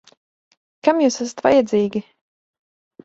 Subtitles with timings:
[0.87, 2.03] Kam jūs esat vajadzīgi?